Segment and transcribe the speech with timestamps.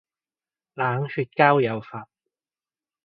[0.73, 2.09] 冷血交友法